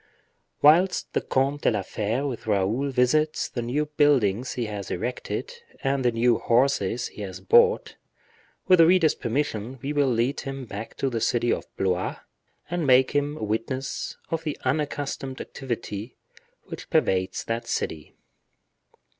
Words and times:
Whilst 0.63 1.13
the 1.13 1.21
Comte 1.21 1.61
de 1.61 1.69
la 1.69 1.83
Fere 1.83 2.25
with 2.25 2.47
Raoul 2.47 2.89
visits 2.89 3.47
the 3.47 3.61
new 3.61 3.85
buildings 3.85 4.53
he 4.53 4.65
has 4.65 4.89
erected, 4.89 5.53
and 5.83 6.03
the 6.03 6.11
new 6.11 6.39
horses 6.39 7.09
he 7.09 7.21
has 7.21 7.39
bought, 7.39 7.97
with 8.67 8.79
the 8.79 8.87
reader's 8.87 9.13
permission 9.13 9.77
we 9.83 9.93
will 9.93 10.09
lead 10.09 10.39
him 10.39 10.65
back 10.65 10.97
to 10.97 11.11
the 11.11 11.21
city 11.21 11.53
of 11.53 11.67
Blois, 11.77 12.15
and 12.67 12.87
make 12.87 13.11
him 13.11 13.37
a 13.37 13.43
witness 13.43 14.17
of 14.31 14.43
the 14.43 14.57
unaccustomed 14.63 15.39
activity 15.39 16.17
which 16.63 16.89
pervades 16.89 17.43
that 17.43 17.67
city. 17.67 18.15